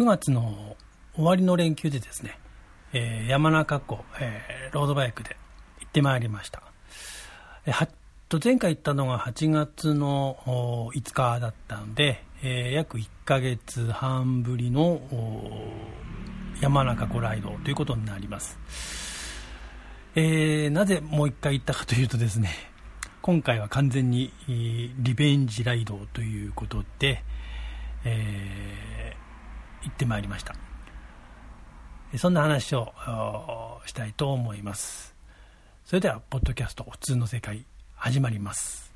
[0.00, 0.78] 9月の
[1.14, 2.38] 終わりの連休でですね、
[2.94, 5.36] えー、山中湖、えー、ロードバイクで
[5.78, 6.62] 行ってまいりました。
[7.66, 7.88] えー、
[8.30, 10.38] と前回行ったのが8月の
[10.94, 15.02] 5日だったので、えー、約1ヶ月半ぶりの
[16.62, 18.58] 山中湖ライドということになります。
[20.14, 22.48] えー、なぜもう一回行ったかというとですね、
[23.20, 27.22] 今回は完全にリベンジライドということで、
[28.06, 29.29] えー、
[29.82, 30.54] 行ってまいりました。
[32.18, 32.92] そんな話を
[33.86, 35.14] したいと思います。
[35.84, 38.92] それでは、ポッドキャスト普通の世界始まります。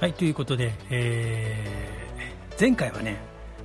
[0.00, 3.16] はい、ということで、えー、前回はね、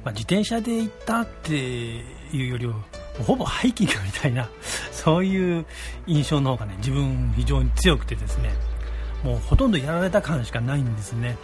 [0.04, 2.04] まあ、自転車で行ったってい
[2.34, 2.76] うよりは、
[3.26, 4.50] ほぼハイキングみたいな、
[4.92, 5.66] そういう
[6.08, 8.52] 印象の方がね、自分非常に強くてですね、
[9.24, 11.38] もうほとんどやられた感しかないんですね。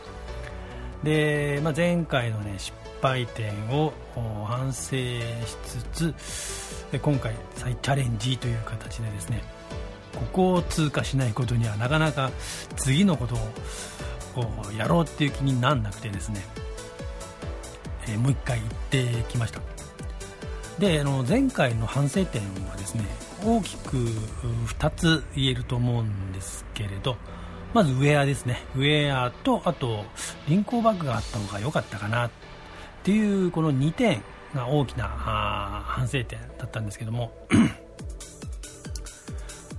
[1.03, 3.93] で、まあ、前回のね、失敗点を
[4.45, 4.97] 反省し
[5.93, 6.13] つ
[6.91, 9.41] つ、今回再チャレンジという形でですね、
[10.15, 12.31] ここを通過しないことにはなかなか
[12.75, 16.41] 次のことをやろうっていう気になんなくてですね、
[18.13, 19.61] え、もう一回行ってきました。
[20.79, 23.03] であの前回の反省点はですね
[23.45, 27.17] 大きく2つ言えると思うんですけれど
[27.73, 28.63] まずウェアですね。
[28.75, 30.05] ウェアとあと
[30.47, 32.31] 輪行バッグがあった方が良かったかなっ
[33.03, 34.23] ていうこの2点
[34.55, 37.31] が大きな反省点だったんですけども。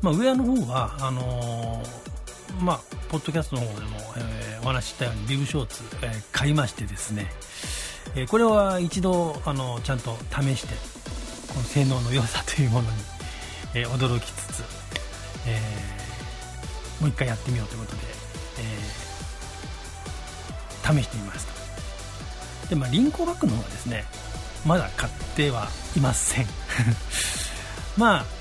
[0.03, 7.31] まあ、ウェアの方はあのー、まあ、ポッドキャストの方でも、えー、お話ししたようにビブショーツ、えー、買いましてですね、
[8.16, 10.75] えこれは一度あのちゃんと試して
[11.53, 12.97] この性能の良さというものに、
[13.75, 14.62] え驚きつつ、
[15.47, 15.60] え
[17.00, 18.03] もう一回やってみようということで、
[20.94, 22.69] え試してみました。
[22.69, 24.04] で、まあ、リンコバッグの方はですね
[24.65, 26.47] まだ買ってはいません。
[27.98, 28.41] まあ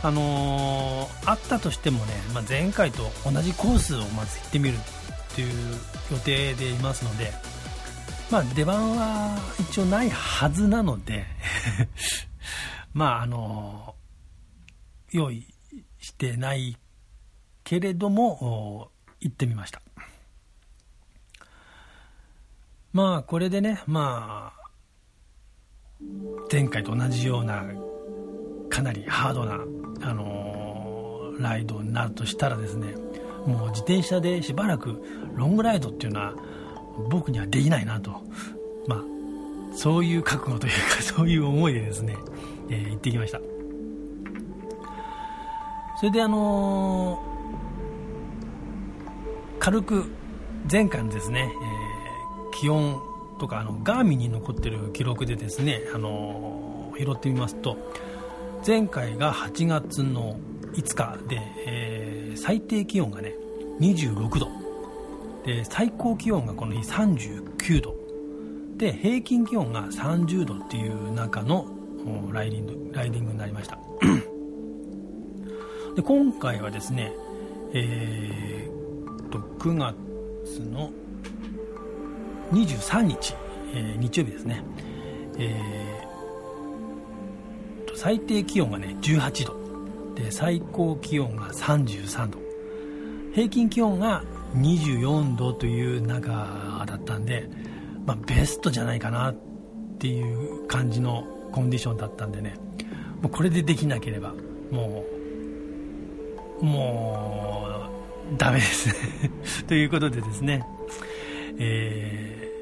[0.00, 5.76] あの、あったとしてもね、まあ、前回と同じコースをまず行ってみるっていう
[6.12, 7.32] 予定でいますので、
[8.30, 11.24] まあ、出番は一応ないはずなので
[12.92, 13.94] まあ、あの、
[15.10, 15.46] 用意
[15.98, 16.76] してない
[17.64, 18.90] けれども、
[19.20, 19.80] 行ってみました。
[22.92, 24.68] まあ、これでね、まあ、
[26.50, 27.64] 前回と同じような、
[28.68, 32.94] かなりハードな、あのー、ライドになるとしたらですね、
[33.46, 35.02] もう自転車でしばらく
[35.34, 36.34] ロングライドっていうのは、
[37.08, 38.10] 僕にはできないなと、
[38.86, 39.04] まあ、
[39.74, 42.16] そういう覚悟というか、 そういう思いでですね、
[42.68, 43.40] えー、行ってきました。
[46.00, 50.04] それであのー、軽く
[50.70, 53.00] 前回のですね、えー、気温
[53.40, 57.76] とかあのガーミンに残ってる記録でですね、あのー、拾ってみますと
[58.66, 60.38] 前回が8月の
[60.74, 63.34] 5日で、えー、最低気温がね
[63.80, 64.57] 26度
[65.48, 67.94] で最高気温がこの日39度。
[68.76, 71.66] で平均気温が30度っていう中の
[72.30, 73.78] ライディングライディングになりました。
[75.96, 77.14] で今回はですね
[77.72, 80.90] えー、と9月の
[82.52, 83.34] 23日、
[83.72, 84.62] えー、日曜日ですね、
[85.38, 89.56] えー、最低気温がね18度。
[90.14, 92.38] で最高気温が33度。
[93.32, 94.22] 平均気温が
[94.54, 97.48] 24度という中だったんで、
[98.06, 99.34] まあ、ベストじゃないかなっ
[99.98, 102.54] ていう感じのコンディションだったんでね。
[103.22, 104.32] もうこれでできなければ
[104.70, 105.04] も
[106.60, 107.90] うも
[108.32, 109.30] うダメですね。
[109.66, 110.64] ということでですね、
[111.58, 112.52] え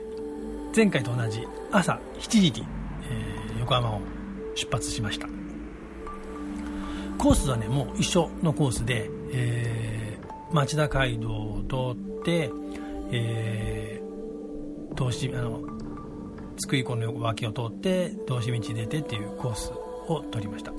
[0.73, 2.67] ー、前回と同じ朝7時に、
[3.11, 4.01] えー、横浜を
[4.55, 5.29] 出発しました。
[7.19, 9.96] コースはねもう一緒のコースで、えー
[10.57, 12.51] 町田街道を通って、
[13.13, 15.61] えー、通しあの
[16.57, 19.71] 津久井湖の脇を通って通し道出てっていうコース
[20.09, 20.73] を取りました。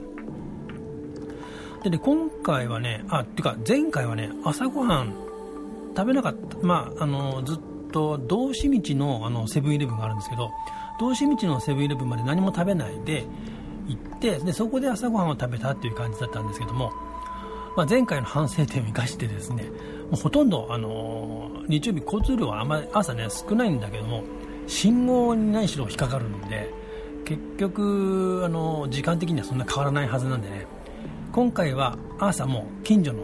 [1.83, 5.13] でね今回はねあっていうか前回はね朝ごはん
[5.95, 6.57] 食べなかった。
[6.63, 7.59] まああのずっ
[7.91, 10.50] と道志道のあのセブンイレブンがあるんですけど
[11.00, 13.25] 道志道のセブンイレブンまで何も食べないで
[13.88, 16.91] 行ってでそこで朝ごはんを食べたっていう感じだったんですけども
[17.77, 19.65] まあ、前回の反省点を生かしてですね
[20.09, 24.24] もうほとんど、あのー、日曜日交通量はあまり朝ね少ないんだけども
[24.65, 26.74] 信号に何しろ引っかかるので
[27.24, 30.65] 結局あの時間的にはそんな変わらないはずなんでね
[31.31, 33.19] 今回は朝も近所の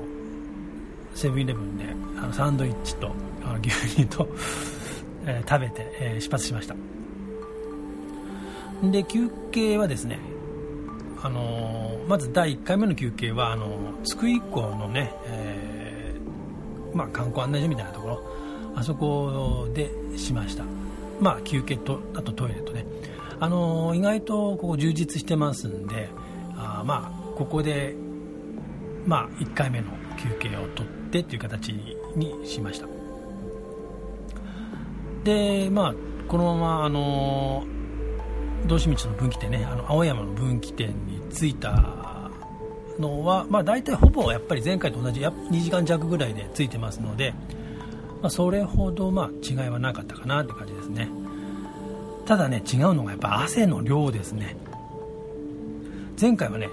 [1.15, 1.85] セブンイレブンで
[2.21, 3.11] あのサンドイッチと
[3.43, 4.27] あの牛乳と、
[5.25, 6.75] え、食べて、えー、出発しました。
[8.83, 10.19] で休憩はですね
[11.23, 13.67] あの、まず第1回目の休憩はあの
[14.03, 18.43] 津久井港のね、えー、まあ、観光案内所みたいなところ。
[18.75, 20.63] あそこでしました。
[21.19, 22.85] まあ休憩とあとトイレとね。
[23.39, 26.09] あの意外とここ充実してますんで
[26.55, 27.93] あまあここで
[29.05, 29.87] まあ1回目の
[30.17, 31.69] 休憩を取ってっていう形
[32.15, 32.87] にしました。
[35.23, 35.93] でまあ
[36.27, 37.65] このままあの
[38.67, 42.31] 道志道の分岐点ねあの青山の分岐点に着いた
[42.99, 47.33] のは、まあ、大体ほぼやっぱり前回と同じ2時間弱ぐらいで着いてますので、
[48.21, 51.09] まあ、それほどま違いはなかったかなって感じですね。
[52.25, 54.55] ただね違うのがやっぱ汗の量ですね。
[56.19, 56.69] 前回はね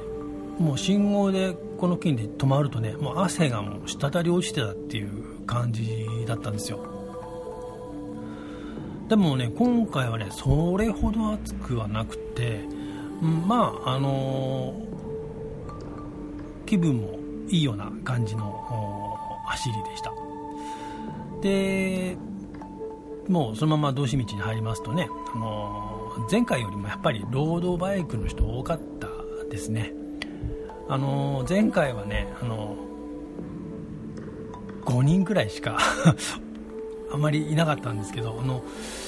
[0.58, 6.99] もう信号でこの近で止まるとねもう汗がもう滴り落ちてたっていう感じだったんですよ。
[9.10, 12.60] でもね今回はねそれほど暑くはなくて
[13.20, 17.18] まああのー、気分も
[17.48, 20.12] いいような感じの走りでした。
[21.42, 22.16] で
[23.28, 29.08] もうそのまま道志道に入りますとね、あのー、前回よりもやっぱりロードバイクの人多かった
[29.50, 29.92] ですね、
[30.88, 35.78] あのー、前回はね、あのー、5人くらいしか
[37.12, 38.62] あまりいなかったんですけどあの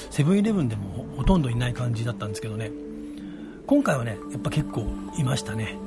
[0.09, 2.71] セブンイレブンでもほとんどいない感じだったんですけどね。
[3.65, 4.85] 今回はねやっぱ結構
[5.17, 5.77] いましたね。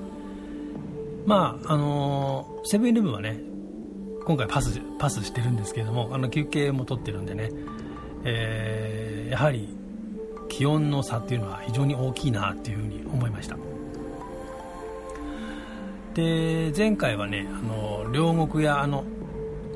[1.27, 3.41] まああのセブンイレブンはね
[4.25, 7.51] 今回パスパスしてるんですけどもあの休憩も取ってるんでね
[8.25, 9.69] えー、やはり
[10.49, 13.57] 気温の差っていうのは非常に大きいなっていうふうに思いました。
[16.15, 19.05] で前回はねあの両国やあの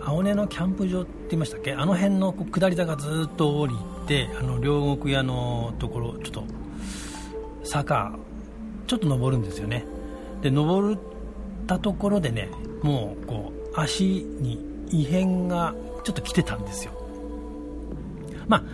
[0.00, 1.72] 青根のキャンプ場って言いましたっけ？
[1.72, 3.74] あの辺の下り坂ずっと降り
[4.06, 6.44] てあの両国屋のところちょっと
[7.64, 8.16] 坂
[8.86, 9.84] ちょっと登るんですよね。
[10.42, 10.98] で登っ
[11.66, 12.48] たところでね
[12.82, 14.58] もうこう足に
[14.90, 16.92] 異変がちょっと来てたんですよ。
[18.48, 18.64] まあ、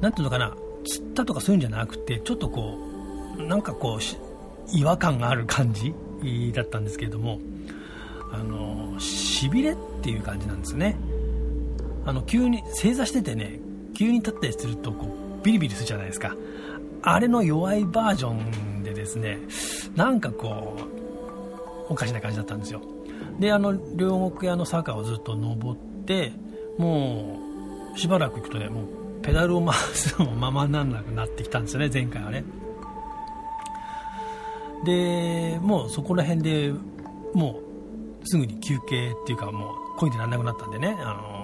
[0.00, 0.54] なんていうのかな、
[0.86, 2.78] 釣ったとかそういうんじゃなくて、ちょっとこ
[3.36, 5.92] う、なんかこう、違和感がある感じ
[6.52, 7.40] だったんですけれども、
[8.30, 10.96] あの、しびれっていう感じなんですね。
[12.08, 13.60] あの、急に、正座しててね、
[13.94, 15.06] 急に立ったりすると、こ
[15.40, 16.34] う、ビリビリするじゃないですか。
[17.02, 19.38] あれの弱いバージョンでですね、
[19.94, 20.76] なんかこ
[21.88, 22.80] う、おかしな感じだったんですよ。
[23.38, 26.32] で、あの、両国屋の坂をずっと登って、
[26.78, 27.38] も
[27.94, 28.84] う、しばらく行くとね、もう
[29.22, 32.44] ペダルを回すのもままならなくなってきたんですよね前回はね
[34.84, 36.72] でもうそこら辺で
[37.34, 37.60] も
[38.22, 41.37] うすぐに休憩っていうかもう漕いでらんなくなったんでね、あの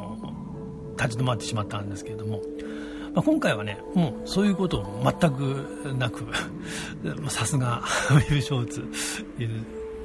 [0.97, 2.41] 立ち止まってしまったんですけれども、
[3.15, 6.25] まあ、今回はねもうそういうことも全くなく
[7.31, 8.89] さすが ウェブショーツ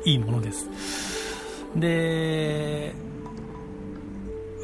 [0.06, 0.69] いいものです。
[1.75, 2.94] で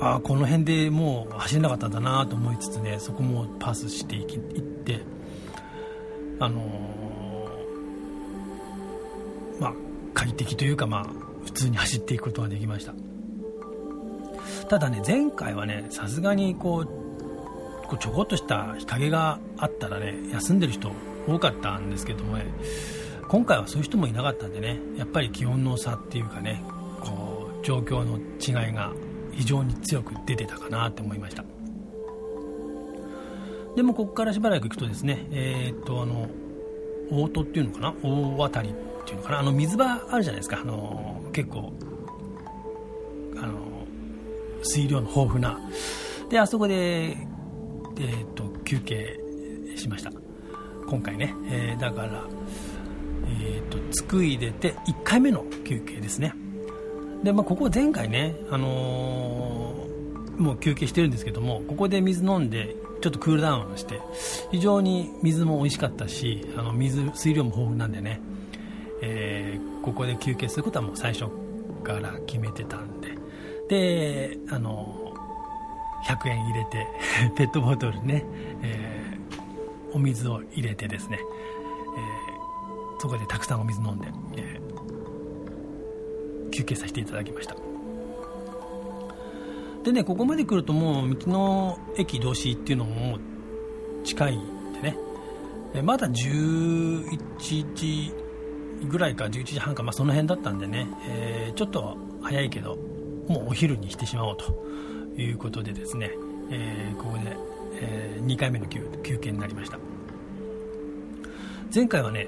[0.02, 5.02] あこの辺でもう走れなかったんだなと思いつつねそこもパスしていきいって
[6.40, 9.74] あのー、まあ
[10.14, 11.06] 快適というかまあ
[11.46, 12.94] 普通に走っていくことができました。
[14.68, 20.92] ただね前回はねさすがにこうちょこっとした日陰があったらね休んでる人
[21.28, 22.46] 多かったんですけどもね
[23.28, 26.64] 今回はそういう人もいなかったんでねやっぱり気温の差っていうかね
[27.02, 28.92] こう状況の違いが
[29.32, 31.44] 非常に強く出てたかなと思いました。
[33.76, 36.28] でもここからしばらく行くとですねえー、っとあの
[37.12, 37.94] 大戸っていうのかな？
[38.02, 38.74] 大渡りっ
[39.06, 39.40] ていうのかな？
[39.40, 40.60] あの水場あるじゃないですか。
[40.62, 41.74] あの結構
[44.66, 45.60] 水量の豊富な。
[46.30, 49.20] であそこで、えー、っと休憩
[49.76, 50.12] しました。
[50.88, 52.24] 今回ね、えー、だから
[53.28, 56.34] えー、っと津久井出て1回目の休憩ですね。
[57.24, 64.00] で、まあ、ここ前回ね、あのー、もう休憩してるんですけどもここで水飲んでちょっとクールダウンして
[64.52, 68.22] 非常に水も美味しかったしあの水水量も豊富なんでね、
[69.02, 71.26] えー、ここで休憩することはもう最初
[71.84, 73.05] から決めてたんで
[73.70, 75.14] であの
[76.08, 76.88] 100円入れて
[77.36, 78.24] ペットボトルね、
[78.62, 84.08] えー、お水を入れてですね、えー、そこでたくさんお水飲んで、
[84.38, 84.66] えー
[86.56, 87.56] 休憩させていただきました。
[89.84, 93.20] でねここまで来るともう道の駅同士っていうのも
[94.04, 94.98] 近いんでね
[95.76, 98.12] えまだ11時
[98.88, 102.80] ぐらいか11時半か、まあ、その辺だったんでね、えー、ちょっと早いけど
[103.28, 104.54] もうお昼にしてしまおうと
[105.18, 106.12] いうことでですね、
[106.52, 107.36] えー、ここで、
[107.74, 109.80] えー、2回目の休憩になりました。
[111.74, 112.28] 前回はね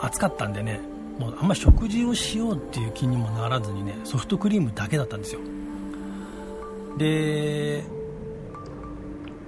[0.00, 0.80] 暑かったんでね
[1.18, 5.40] もうあんま食事をしようっていう気にもならずにねソフトクリームだけだったんですよ。
[6.96, 7.84] で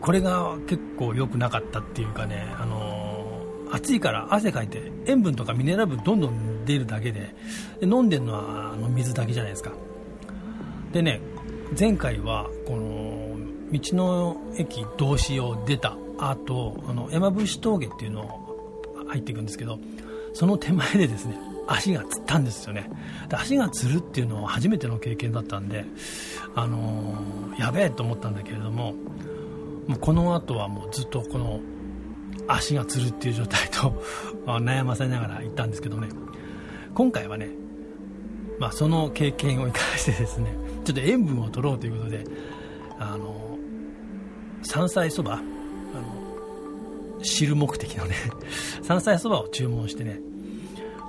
[0.00, 7.34] これが結構良くなかったっていうかね、あのー、暑いから汗かいて塩分とかミネラル分どんどん出るだけで
[7.80, 9.72] で飲んでるのはあの水だけじゃないですか。
[10.92, 11.20] でね
[11.78, 13.38] 前回はこの
[13.72, 19.78] 道の駅同士を出た後あの山伏峠っていうのを入っていくんですけど
[20.34, 22.90] その手前でですね足がつったんですよね。
[23.28, 25.84] で足がつるっていうのは初めての経験だったんで、
[26.54, 28.92] あのー、やべえと思ったんだけれども
[29.86, 31.60] もうこの後はもうずっとこの
[32.48, 34.02] 足がつるっていう状態と
[34.46, 36.08] 悩ませながら行ったんですけどね。
[36.94, 37.48] 今回はね、
[38.58, 42.24] まあ、その経験を生かしてですねちょっと塩分を取ろうということで
[42.98, 43.58] あの
[44.62, 48.16] 山菜そばあの汁目的のね
[48.82, 50.20] 山菜そばを注文してね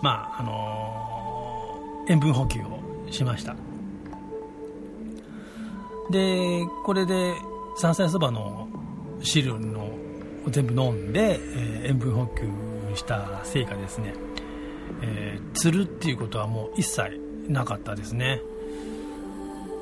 [0.01, 3.55] まああの塩分補給をしました。
[6.09, 7.33] でこれで
[7.77, 8.67] 山菜そばの
[9.21, 9.89] 汁の
[10.49, 14.13] 全部飲んで、えー、塩分補給したせいかですね、
[15.01, 18.41] えー、釣るっていうことはもう一切なかったですね。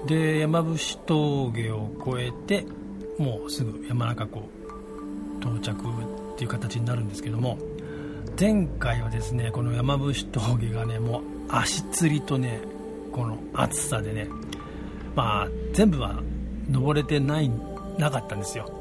[0.08, 2.66] で山伏峠を越えて
[3.18, 4.50] もうすぐ山中湖
[5.40, 7.58] 到着っていう形になるんですけども
[8.40, 12.62] 前回はですねこの山伏峠がねもう足つりとね
[13.12, 14.28] この暑さでね
[15.16, 16.22] まあ全部は
[16.70, 17.52] 登れてない
[17.98, 18.72] なかったんですよ。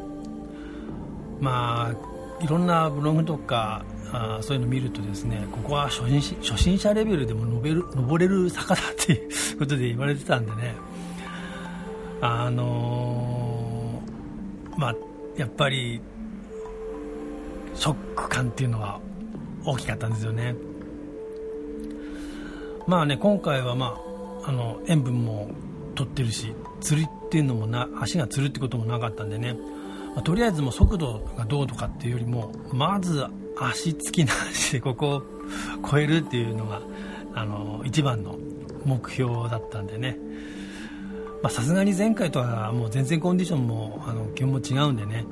[1.41, 10.75] まあいろんなブログとかあそういうの見るとですねここは初心初心者レベルでも登れる登れる坂だっていうことで言われてたんでね
[12.21, 14.95] あのー、まあ
[15.37, 16.01] やっぱり
[17.75, 19.01] ショック感っていうのは
[19.65, 20.55] 大きかったんですよね。
[22.87, 23.99] まあね今回はま
[24.45, 25.51] ああの塩分も
[25.95, 29.55] 取ってるし釣りっていうのもな足がつるってこともなかったんでね、
[30.15, 33.25] まあ、とりあえずもう速度がどうとかっていうよりもまず
[33.59, 35.23] 足つきなしでここを
[35.91, 36.81] 超えるっていうのが
[37.35, 38.37] あの一番の
[38.85, 40.19] 目標だったんでね。
[41.49, 45.25] さすがに前回とはもう全然コンディションもあの気温も違うんでね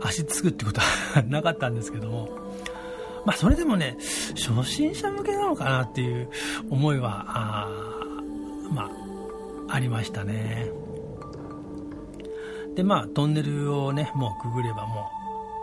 [0.00, 2.28] 足つくってことはなかったんですけども
[3.28, 3.98] まあ、それでもね
[4.36, 6.30] 初心者向けなのかなっていう
[6.70, 7.68] 思いはあ,、
[8.72, 8.90] ま
[9.68, 10.70] あ、ありましたね。
[12.74, 15.10] でまあトンネルをねもうくぐればも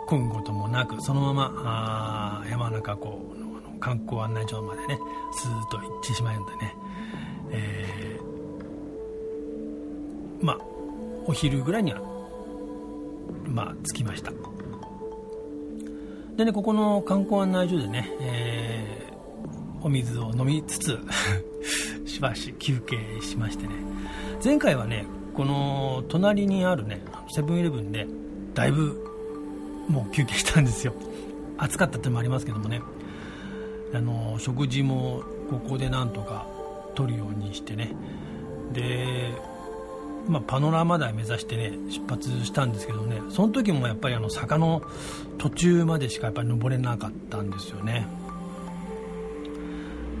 [0.04, 4.98] う混むこともなくそのままあ山中湖の観光案内所までね
[5.32, 6.76] スーッと行ってしまうんでね、
[7.50, 8.15] えー、
[10.40, 10.58] まあ
[11.26, 12.00] お昼ぐらいには
[13.46, 14.32] まあ着きました。
[16.36, 20.98] でねここの観光案内所でね、えー、お水を飲みつつ
[22.04, 23.74] しばし休憩しましてね。
[24.44, 28.06] 前回はねこの隣にあるねセブンイレブンで
[28.54, 29.02] だいぶ
[29.88, 30.94] もう休憩したんですよ。
[31.58, 32.82] 暑かったってのもありますけどもね。
[33.94, 36.46] あの食事もここでなんとか
[36.94, 37.92] 取るようにしてね。
[38.72, 39.32] で
[40.28, 44.82] まあ、パノラマ台目指してね出発したんですけどねその時もやっぱりあの坂の
[45.38, 48.06] 途中までしかやっぱり登れなかったんですよね。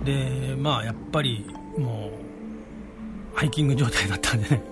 [0.04, 1.44] でまあやっぱり
[1.76, 2.10] も
[3.34, 4.62] うハイキング状態だったんでね。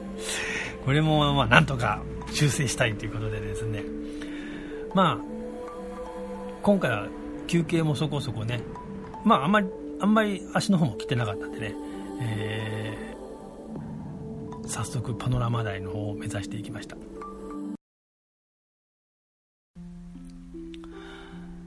[0.85, 3.83] これもまあなんとか修正したいということでですね。
[4.95, 5.25] まあ
[6.63, 7.09] 今回は
[7.47, 8.61] 休憩もそこそこね。
[9.25, 9.69] まああんまり
[10.01, 11.75] あんまり足の方も来てなかったんでね、
[12.21, 13.14] えー
[14.67, 16.97] 早速パノラマ台の方を目指していきました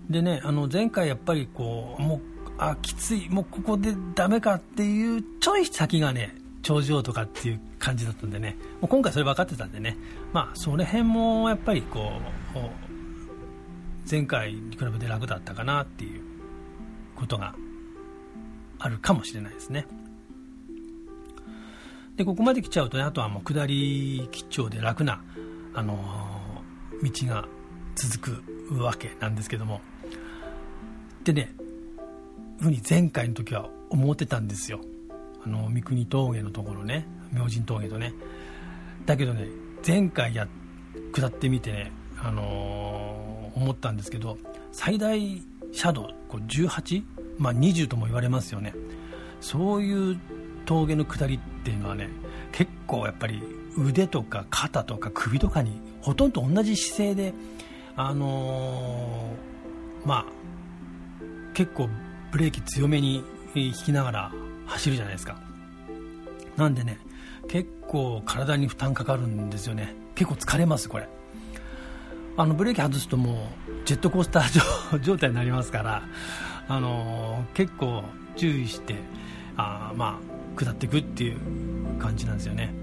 [0.10, 2.22] でねあの前回やっぱりこうもう
[2.58, 9.98] あきついもうここでダメかっていうちょい先がね頂上とかっていう感じだったんでねもう今回それ分かってたんでね
[10.34, 12.12] まあその辺もやっぱりこ
[12.56, 12.60] う
[14.10, 16.22] 前回に比べて楽だったかなっていう
[17.16, 17.56] ことが
[18.80, 19.86] あるかもしれないですね。
[22.18, 25.22] でここまで来ちゃうとねあとはもう下り基調で楽な、
[25.76, 27.48] あのー、道が
[27.96, 29.82] 続くわけなんですけども。
[31.24, 31.54] でね
[32.60, 34.82] ふうに前回の時は思ってたんですよ。
[35.46, 38.14] あの三国峠のところね明神峠とね。
[39.06, 39.48] だけどね
[39.86, 40.48] 前回や
[41.14, 44.40] 下ってみてね、あのー、思ったんですけど
[44.72, 45.20] 最大
[45.76, 47.04] 斜度こう18、
[47.38, 48.74] まあ、20とも言われますよね。
[49.40, 50.20] そういう
[50.68, 52.10] 峠の下りっていうのはね
[52.52, 53.42] 結構やっぱり
[53.78, 57.34] 腕とか肩とか首とかにほとんど同じ姿勢で
[57.96, 60.26] あのー、まあ
[61.54, 61.90] 結構
[62.32, 63.24] ブレーキ強めに
[63.56, 64.32] 引きながら
[64.68, 65.40] 走るじゃないですか。
[66.58, 67.00] なんでね
[67.48, 69.96] 結構体に負担かかるんですよね。
[70.16, 71.08] 結構疲れますこれ。
[72.36, 76.04] あのブレーキ外すともうジェットコースター状 態になりますから
[76.68, 78.04] あのー、結構
[78.36, 78.96] 注意して
[79.56, 81.38] あまあ下っていくっていう
[82.00, 82.74] 感じなんですよね。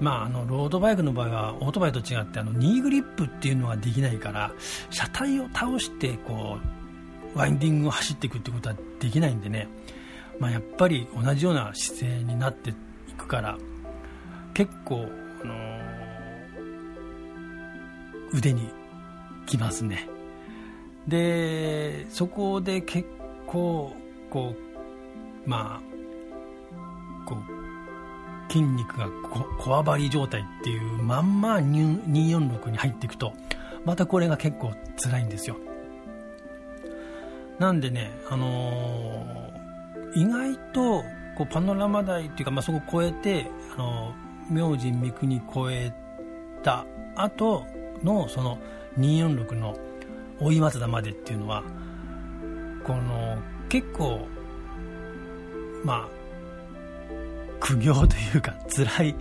[0.00, 4.52] まあ、あのロードバイクの場合はオートバイと違ってあのニーグリップっていうのができないから
[4.90, 6.58] 車体を倒してこ
[7.34, 9.68] うワインディングを走っていくってことはできないんでね、
[10.38, 12.74] まあ、やっぱり同じような姿勢になってい
[13.16, 13.58] くから
[14.54, 15.08] 結構、
[15.42, 18.70] あのー、腕に
[19.46, 20.08] きますね。
[21.08, 23.08] でそこで結
[23.46, 23.94] 構
[24.30, 24.54] こ
[25.46, 25.87] うまあ
[28.48, 29.08] 筋肉が
[29.58, 33.32] こわばり状態っていうまんま246に入っていくと
[33.84, 35.56] またこれが結構辛いんですよ。
[37.58, 41.02] なんでね、あのー、意外と
[41.36, 45.92] こうパノラマ台っていうか、まあ、そこを越えて、あのー、明神三国越え
[46.62, 46.86] た
[47.16, 47.66] 後
[48.02, 48.58] のその
[48.98, 49.76] 246の
[50.40, 51.64] 大井松田までっていうのは
[52.84, 53.38] この
[53.68, 54.26] 結構
[55.84, 56.17] まあ
[57.68, 59.14] 苦行というか辛い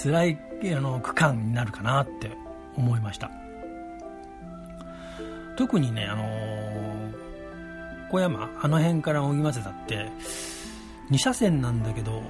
[0.00, 0.38] 辛い
[0.76, 2.30] あの区間になるかなって
[2.76, 3.30] 思いました。
[5.56, 6.24] 特にねあの
[8.10, 10.08] 小山あの辺から大井松田って
[11.10, 12.22] 2車線なんだけど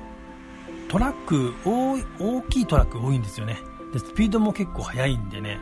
[0.88, 3.58] トラック大大きいトラック多いんですよね。
[3.92, 5.58] でスピードも結構速いんでね。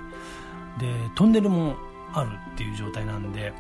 [0.79, 0.87] で
[1.17, 1.77] トンネルも
[2.13, 3.53] あるっていう状態なんで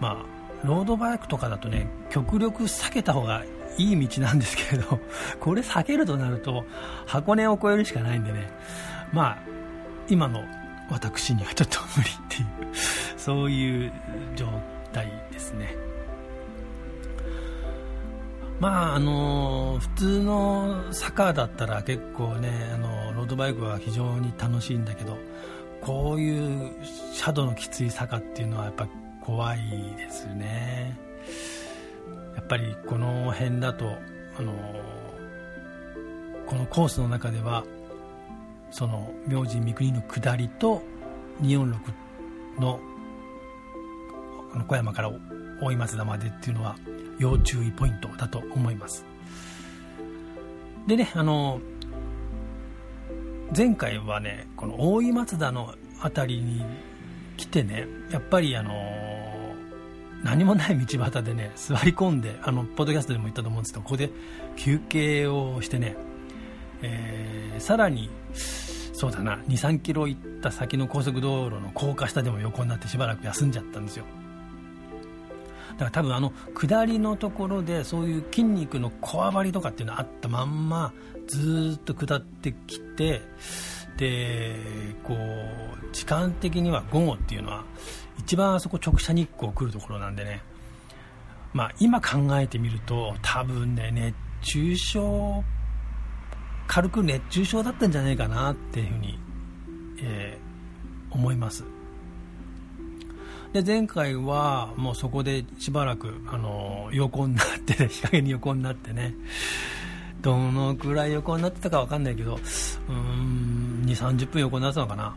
[0.00, 3.44] まあロードバイクとかだとね極力避けた方が
[3.78, 5.00] いい道なんですけれど
[5.40, 6.64] これ避けるとなると
[7.06, 8.50] 箱根を越えるしかないんでね。
[9.12, 9.38] まあ
[10.08, 10.44] 今の
[10.90, 12.74] 私にはちょっと無理っていう
[13.18, 13.92] そういう
[14.34, 14.48] 状
[14.92, 15.74] 態ですね。
[18.60, 25.18] まああの普通の坂だったら結構ねあのロードバイクは非常に楽しいんだけど
[25.82, 26.72] こういう
[27.18, 28.88] 斜度のきつい坂っていうのはやっぱ
[29.20, 29.58] 怖い
[29.96, 30.96] ですね。
[32.36, 33.96] やっぱりこの辺だと
[34.38, 34.52] あの
[36.46, 37.64] このコースの中では
[38.70, 40.82] その明神三国の下りと
[41.42, 41.76] 246
[42.60, 42.80] の
[44.54, 45.10] の小山から
[45.60, 46.76] 大井松田までっていうのは
[47.18, 49.04] 要注意ポイントだと思います。
[50.86, 51.60] でねあの
[53.56, 56.64] 前回はねこの大井松田の辺りに
[57.36, 58.72] 来てねやっぱりあの
[60.24, 64.10] 何もない道端でね座り込んであのポッドキャストでも言ったと思うんですけどここで
[64.56, 65.96] 休憩をしてね、
[66.82, 68.10] えー、さらに
[68.92, 74.04] そうだな23キロ行った先の高速道路の高架下でも横になってしばらく休んじゃったんですよ。
[75.72, 80.94] だから多分あの下りのところでそういう筋肉のこわばりとかっていうのあったまんま
[81.26, 83.20] ずっと下ってきて
[83.96, 84.56] で
[85.02, 87.64] こう時間的には午後っていうのは
[88.18, 90.42] 一番あそこ直射日光来るところなんでね。
[91.52, 95.44] まあ今考えてみると多分ね熱中症
[96.66, 99.18] 軽く熱中症だったんじゃないかなっていうふうに、
[100.02, 101.64] えー、思います。
[103.52, 109.14] で前回はもうそこでしばらくあの横になって、ね日陰に横になってね
[110.26, 115.16] どのくらい横になってたか分かんないけどうーん2 3 0分横になってたのかな。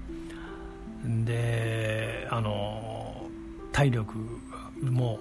[1.26, 3.28] であの
[3.72, 4.14] 体力
[4.84, 5.20] も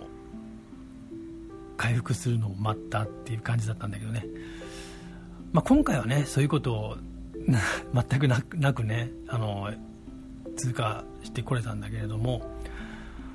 [1.79, 4.27] 回復するのを待ったっていう感じだったんだけどね、
[5.53, 6.97] まあ、今回はねそういうことを
[7.95, 9.71] 全くなくねあの
[10.57, 12.43] 通過してこれたんだけれども、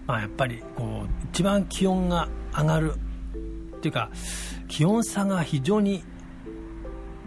[0.05, 2.93] まあ、やっぱりこう一番気温が上がる
[3.77, 4.11] っていうか
[4.67, 6.03] 気温差が非常に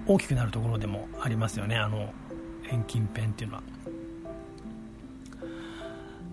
[0.07, 1.77] 大きくなるところでもありますよね。
[1.77, 2.13] あの
[2.71, 3.63] 遠近辺っていうのは。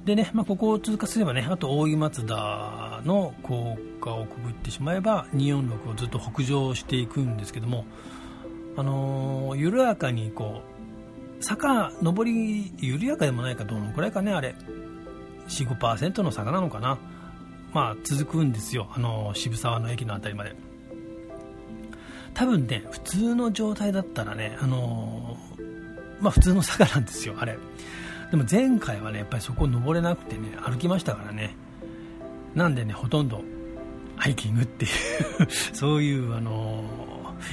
[0.06, 7.86] でね、まあ、ここを通過すればねあと大井松田の高架をくぐってしまえば246をずっと北上していくんですけども
[8.76, 10.62] あのー、緩やかにこ
[11.40, 14.56] う坂上り緩やかでもないかどのくらいかねあれ。
[15.48, 16.98] 45%の坂なのかな。
[17.74, 18.90] まあ続くんですよ。
[18.94, 20.56] あのー、渋沢の駅の辺りまで。
[22.34, 27.58] 多分ね普通の状態だったらねあのー、まあ普通の坂なんですよあれ。
[28.32, 31.56] でも前回はねやっぱりそこ登れなくてね歩きましたからね。
[32.56, 33.42] なんでねほとんど
[34.16, 34.92] ハイキングっていう
[35.74, 36.84] そういうあの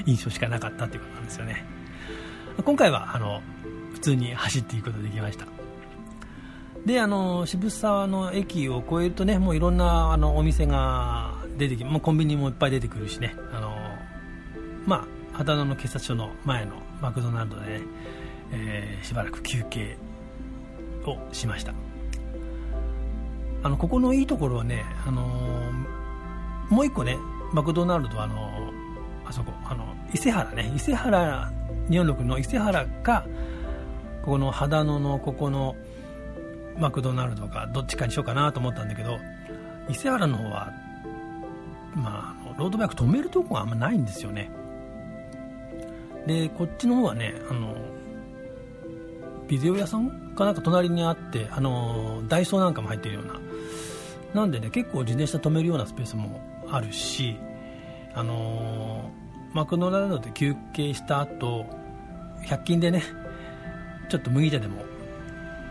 [0.06, 1.64] 印象しかなかったっていうことなんですよね。
[2.64, 3.40] 今回はあの
[3.92, 5.46] 普通に走っていくことができました。
[6.86, 13.59] であの渋沢の駅を越えるとねもういろんなあのお店が出てきもうコンビニもいっぱい出てくるしねあ
[14.90, 17.80] まあ秦野の警察署の前のマクドナルドでね、
[18.50, 19.96] えー、しばらく休憩
[21.06, 21.72] をしました。
[23.62, 27.16] あのここのいいところはね、あのー、もう一個ね
[27.52, 31.52] マクドナルドあのー、あそこあの伊勢原ね伊勢原
[31.88, 33.24] 246の伊勢原か
[34.22, 35.76] ここの秦野のここの
[36.80, 39.20] マクドナルドかどっちかにしようかなと思ったんだけど
[39.88, 40.72] 伊勢原の方は
[41.94, 44.50] まあロードバイク止めるとこがあんまないんですよね。
[46.26, 47.74] でこっちの方はねあの
[49.48, 53.40] ビデオ屋さんかなんか隣にあってあのダイソーなんかも入ってるような。
[54.34, 57.36] なんでね結構自転車止めるようなスペースもあるし
[58.14, 59.10] あの
[59.52, 61.66] マクドナルドで休憩した後
[62.46, 63.02] 100均でね
[64.08, 64.84] ちょっと麦茶でも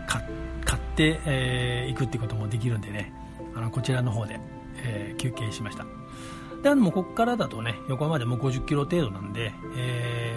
[0.06, 3.12] 買って、え、行くってこともできるんでね
[3.54, 4.38] あのこちらの方で、
[4.84, 5.99] えー、休憩しました。
[6.62, 10.34] であのここからだとね横浜でもう50キロ程度なんで、え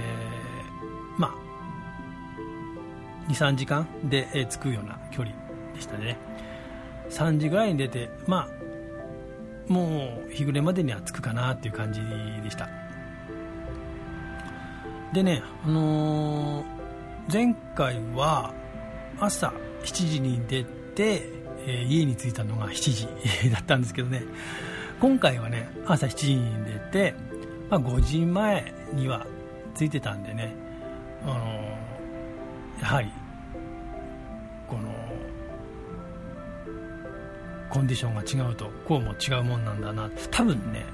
[1.18, 1.36] ー、ま
[3.28, 5.36] あ23時間で、えー、着くような距離
[5.74, 6.18] でしたね。
[7.10, 8.48] 3時ぐらいに出てま
[9.70, 12.02] あもう日暮れまでには着くかなっていう感じ
[12.42, 12.70] でした。
[15.14, 16.66] でねあのー、
[17.32, 18.54] 前回は
[19.20, 21.30] 朝7時に出て、
[21.66, 23.08] えー、家に着いたのが7
[23.42, 24.24] 時だったんですけどね。
[25.04, 27.14] 今回はね朝7時に出て、
[27.70, 29.28] まあ、5時前には
[29.76, 30.56] 着いてたんでね、
[31.24, 33.12] あのー、やはり
[34.66, 34.84] この
[37.70, 40.10] コンディションが違うとこうも違うもんなんだな。
[40.32, 40.86] 多分ね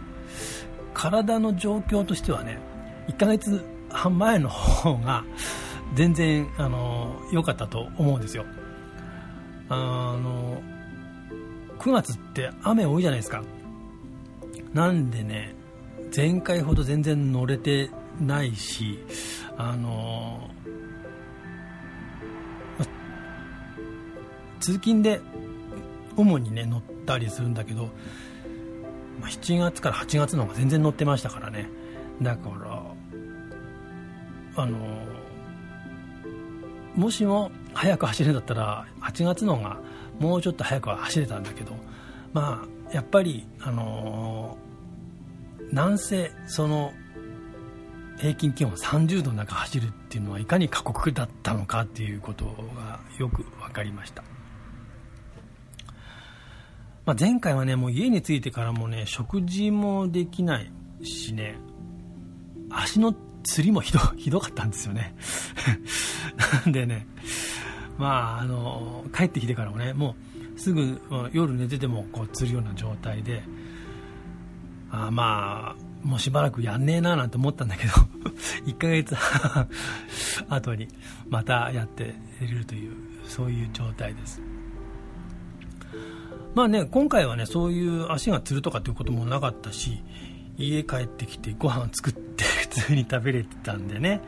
[0.95, 2.57] 体の状況としてはね
[3.09, 5.23] 1ヶ月半前の方が
[5.93, 8.47] 全然あの良かったと思うんですよ。
[9.69, 10.63] あの
[11.77, 13.43] 9月って雨多いじゃないですか。
[14.73, 15.55] なんでね
[16.15, 18.99] 前回ほど全然乗れてないし
[19.57, 20.49] あの
[24.59, 25.21] 通勤で
[26.15, 27.89] 主にね乗ったりするんだけど、
[29.21, 31.69] まあ、7月から8月の方が全然乗ってましたからね。
[32.21, 32.83] だから
[34.61, 34.77] あの
[36.95, 39.79] もしも早く走るんだったら8月の方が
[40.19, 41.71] もうちょっと早くは走れたんだけど
[42.33, 44.57] まあやっぱりあの
[45.71, 46.93] なんせその
[48.17, 54.23] 平均気温30度の中走るっていうのはいかに過酷だったのかっていうことがよく分かりました、
[57.05, 60.71] まあ、前回はねもう家に着いてからもね食事もできない
[61.03, 61.55] しね
[62.69, 65.15] 足の釣りもひど ひどかったんですよね。
[66.65, 67.07] な んでね
[67.97, 70.28] まああの帰ってきてからもねもう
[70.59, 73.41] すぐ夜寝ててもこう釣るような状態で
[74.91, 77.93] あまあもうしばらくやんねえななんて思ったんだけど
[78.67, 79.15] 1ヶ月
[80.49, 80.87] 後に
[81.29, 82.93] またやっているという
[83.23, 84.41] そういう状態です。
[86.55, 90.03] まあね今回はねそういう足がつるとかっていうこともなかったし
[90.57, 94.21] 家帰ってきてご飯作って 普通に食べれてたんでね、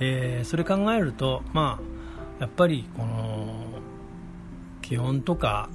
[0.00, 3.66] えー、それ考えるとまあやっぱりこの
[4.84, 5.70] 気温とか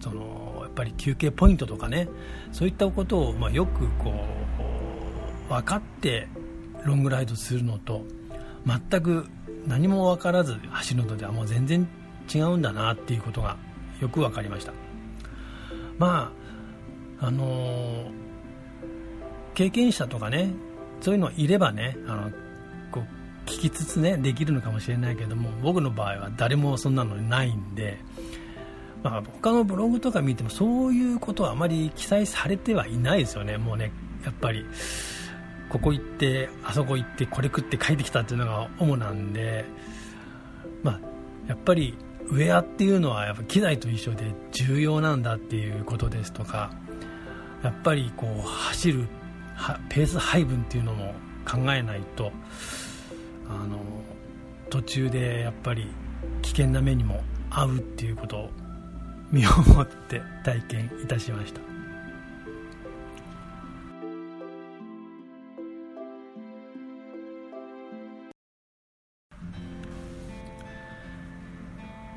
[0.00, 2.08] そのやっぱり休憩ポイントとかね
[2.52, 4.12] そういったことを、まあ、よくこ
[5.48, 6.26] う分かって
[6.84, 8.02] ロングライドするのと
[8.66, 9.26] 全く
[9.66, 11.86] 何も分からず走るのではもう全然
[12.32, 13.56] 違うんだなっていうことが
[14.00, 14.72] よく分かりました。
[15.98, 16.32] ま
[17.20, 18.10] ああのー、
[19.54, 20.52] 経験者とかね
[21.00, 22.30] そういうのいればねあの
[22.90, 27.98] こう聞きつつねできるのかもしれないけども僕の場合は誰もそんなのないんで
[29.02, 33.92] まあ、他のブログとか見てもそういうことはあまり記載されてはいないですよね、もうね、
[34.24, 34.66] やっぱり、
[35.68, 39.64] ここ行って、あそこ行って、これ食って帰ってきたっていうのが主なんで、
[40.82, 41.00] まあ、
[41.46, 46.72] やっぱりウェアっていうのはやっぱ機材と一緒で重要なんだっていうことですとか、
[47.62, 49.06] やっぱりこう走る
[49.88, 51.14] ペース配分っていうのも
[51.46, 52.32] 考えないと、
[53.48, 53.80] あの
[54.70, 55.88] 途中でやっぱり
[56.42, 58.50] 危険な目にも遭うっていうこと
[59.32, 61.60] 身をもって体験いたしました。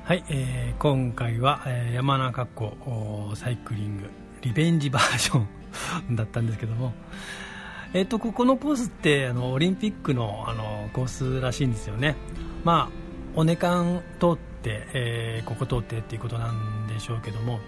[0.05, 4.09] はい、えー、今回は、えー、山中湖サイクリング
[4.41, 5.45] リベンジバージョ
[6.11, 6.93] ンだったんですけども、
[7.93, 12.15] えーと、ここのコースってあのオリンピックのあのコースらしいんですよね、
[12.65, 12.95] まあ、
[13.35, 14.52] お値段通って、
[14.93, 17.59] えー、ここ通ってっていうことなんでしょうけども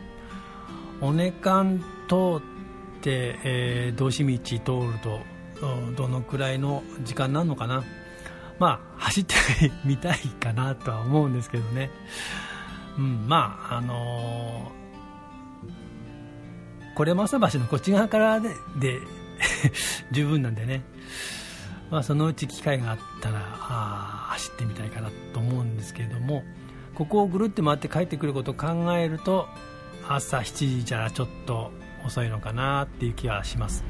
[1.02, 4.26] お値段通って、えー、道志
[4.60, 5.20] 道通ると
[5.96, 7.84] どのくらいの時間なのかな。
[8.60, 9.36] まあ走って
[9.84, 11.90] みたいかなとは思うんですけどね。
[12.98, 19.00] うんまああのー、これ正橋のこっち側からでで
[20.12, 20.82] 十分なんでね、
[21.92, 26.44] まあ、そのうち機会があったらあ走ってみたいかなと思うんですけれども。
[26.96, 29.48] ここをぐるって回って帰ってくることを考えると
[30.08, 31.72] 朝7時じゃちょっと
[32.06, 33.84] 遅いのかなっていう気はします。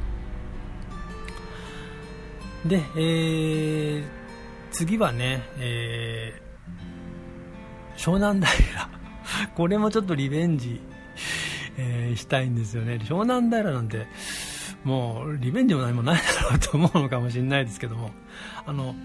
[2.66, 4.04] で、えー、
[4.72, 8.90] 次はね、えー、湘南平。
[9.56, 10.82] これもちょっとリベンジ、
[11.78, 12.96] えー、したいんですよね。
[13.04, 14.08] 湘南平なんて
[14.84, 18.12] もうリベンジも何もないだろうと思うのかもしれないですけども。
[18.66, 18.96] あの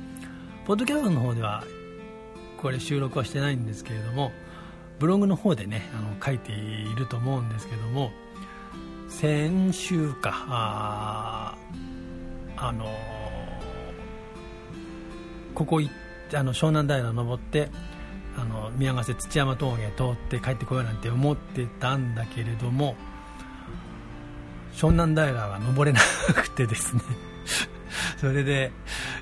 [0.66, 1.64] ポッドキャストの方では
[2.60, 4.32] これ収録はしてないんですけれども
[4.98, 8.10] ブログの方でねあの書いていると思うんですけども
[9.08, 11.56] 先週かあ
[12.56, 12.94] あの
[15.54, 15.94] ここ行っ
[16.30, 17.70] てあの湘南平登って
[18.36, 22.94] あの宮ヶ瀬土山峠通って帰ってこようなんて思ってたんだけれども
[24.72, 26.00] 湘南平は登れな
[26.34, 27.02] くてですね。
[28.18, 28.70] それで、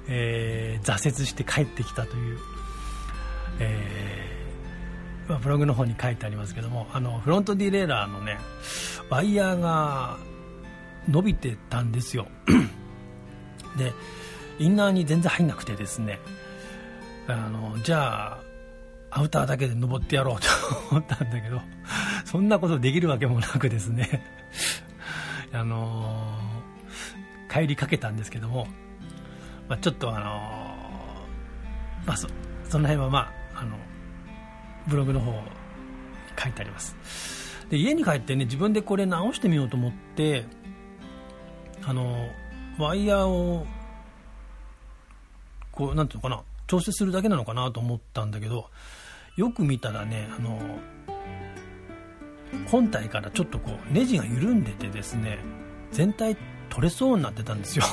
[0.08, 2.38] えー、挫折して帰ってきたという、
[3.60, 4.18] えー
[5.28, 8.38] ま、ブログの方に書いてありますけどもあのフロントディレイラーのね
[9.10, 10.16] ワイヤーが
[11.08, 12.26] 伸びてたんですよ。
[13.76, 13.92] で
[14.58, 16.18] インナーに全然入んなくてですね
[17.28, 18.40] あのじゃあ
[19.10, 20.48] アウターだけで登ってやろうと
[20.90, 21.60] 思ったんだけど
[22.24, 24.24] そんなことできるわけもなくですね
[25.52, 28.66] あのー、帰りかけたんですけども、
[29.68, 32.28] まあ、ちょっとあのー、まあそ、
[32.68, 33.76] その辺はまあ、あの、
[34.86, 35.32] ブログの方
[36.42, 36.96] 書いてあります。
[37.70, 40.44] で、家に帰ってね、自分でこれ直してみようと思って、
[41.84, 42.28] あの、
[42.78, 43.66] ワイヤーを、
[45.72, 48.70] こう、なんていうのかな、調整するだけなのかなと思ったんだけど、
[49.36, 50.78] よく見たらね、あの、
[52.70, 55.38] 本体からちょっとこうネジが緩んでてですね
[55.92, 56.36] 全体
[56.68, 57.84] 取れそうになってたんですよ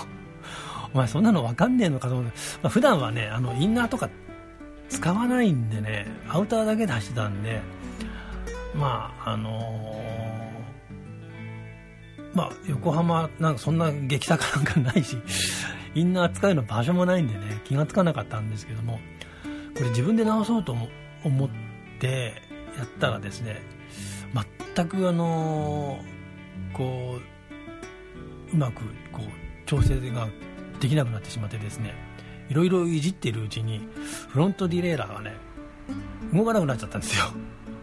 [0.94, 4.10] お前そんなの分かんねえのかと思って、まあ、普段はねあのインナーとか
[4.96, 7.62] 使わないんでねアウターだけで走ってたんで
[8.74, 15.18] まああのー、まあ横浜なんかそんな激坂なんかないし
[15.96, 19.00] インナー使うような場所もないんでね気がつかなかったんですけども
[19.76, 20.76] これ自分で直そうと
[21.24, 21.50] 思っ
[22.00, 22.42] て
[22.78, 23.62] やったらですね
[24.76, 26.00] 全くあの
[26.74, 27.20] こ
[28.52, 30.28] ううまくこう調整が
[30.80, 31.94] できなくなってしまってですね
[32.50, 33.88] いろいろいじってるうちに
[34.30, 35.36] フロントディレイラーがね
[36.34, 37.26] 動かなくなっちゃったんですよ。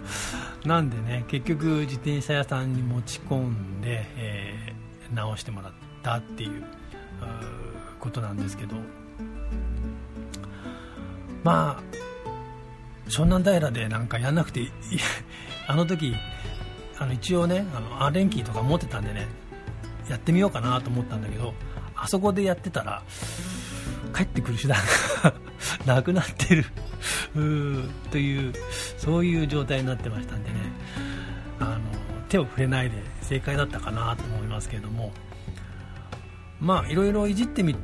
[0.64, 5.72] なんでね結局自転車屋さんに持ち込んで、えー、直してもらっ
[6.02, 6.62] たっていう
[7.98, 8.76] ことなんですけど。
[11.42, 11.82] まあ
[13.08, 14.70] 湘南平でなんかやんなくて
[15.66, 16.14] あの時
[16.98, 19.26] あの一応ねあのアレンキーとか持ってたんでね
[20.08, 21.54] やってみようかなと思ったんだけど
[21.96, 23.02] あそこでやってたら
[24.12, 24.78] 帰ってくる手段
[25.22, 25.34] が
[25.96, 26.64] なくなってる。
[28.10, 28.52] という
[28.98, 30.56] そういう状態になってましたんでね。
[31.60, 31.80] あの
[32.28, 35.12] 手を触れないで正解だったかなと思いますけれども。
[36.62, 37.74] まあいろいろいじってみ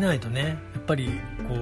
[0.00, 1.08] ないとねやっぱり
[1.46, 1.58] こう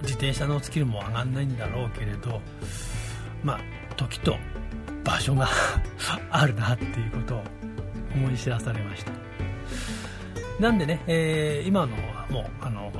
[0.00, 2.40] 自転車のスキルも上がんないんだろうけれど
[3.44, 3.60] まあ
[3.96, 4.38] 時と
[5.04, 5.46] 場所が
[6.30, 7.44] あるなっていうことを
[8.14, 9.25] 思い知らされました。
[10.60, 12.92] なんでね、えー、今のはもうあの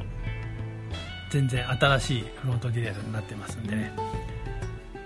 [1.31, 3.93] 全然新しいフロントディレイルになってますんでね。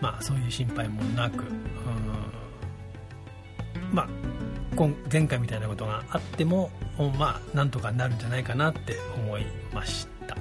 [0.01, 1.45] まあそういう心配もなく
[3.93, 4.09] まあ
[5.13, 6.71] 前回みたいなことがあっても
[7.19, 10.37] まあなんとかなるんじゃないかなって思いました。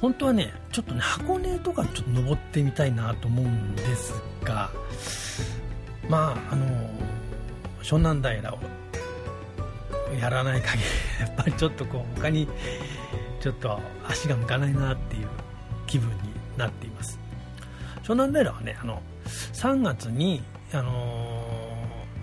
[0.00, 4.14] 本当はねちょっとね箱根とかちょっと登ってみたいなと思うんです
[4.44, 4.70] が
[6.08, 6.66] まああの
[7.82, 8.58] 湘南平を
[10.20, 10.84] やらない限り
[11.20, 12.48] やっぱりちょっとこう他に
[13.40, 15.28] ちょっと足が向かないなっていう
[15.86, 16.14] 気分に
[16.56, 17.18] なっています。
[18.02, 19.02] 湘南平はねあの
[19.52, 20.42] 3月に
[20.72, 21.58] あの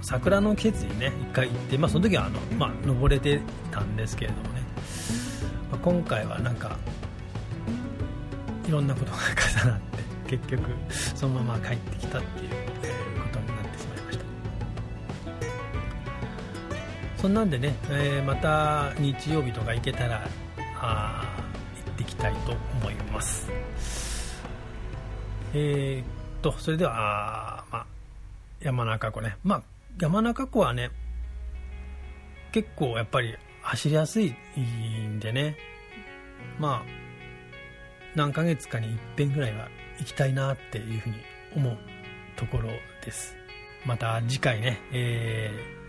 [0.01, 3.39] 桜の季節にね1回行って、まあ、その時はあの、まあ、登れて
[3.71, 4.61] たんですけれどもね、
[5.71, 6.77] まあ、今回はなんか
[8.67, 9.17] いろんなことが
[9.63, 9.79] 重なっ
[10.27, 12.49] て結局そのまま帰ってきたっていう、
[17.25, 20.27] そんなんでね、えー、また日曜日とか行けたら
[20.79, 21.25] あ
[21.87, 23.49] 行ってきたいと思います。
[25.51, 26.05] えー、っ
[26.43, 27.85] とそれではあ、まあ、
[28.61, 29.37] 山中湖ね。
[29.43, 29.63] まあ
[29.99, 30.91] 山中湖はね
[32.51, 34.35] 結構やっぱり走りやすい
[35.07, 35.57] んでね。
[36.59, 36.83] まあ
[38.13, 41.15] 何ヶ月かに一遍ぐらいは行きたいなっていうふうに
[41.55, 41.77] 思う
[42.35, 42.69] ところ
[43.03, 43.35] です。
[43.83, 45.84] また次回ね、えー、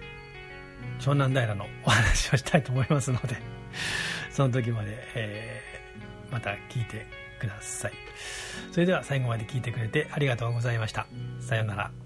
[0.99, 3.37] 湘南平のお話をしたいと思いますので
[4.31, 7.07] その時まで、えー、また聞いて
[7.39, 7.93] ください。
[8.73, 11.07] それでは最後まで聞いてくれてありがとうございました。
[11.41, 12.06] さようなら。